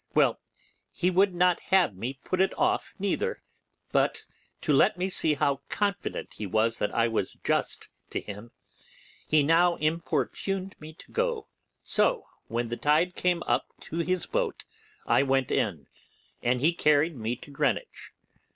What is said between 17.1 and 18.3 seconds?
me to Greenwich.